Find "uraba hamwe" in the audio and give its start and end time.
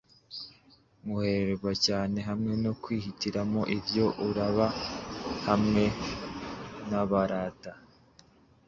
4.27-5.83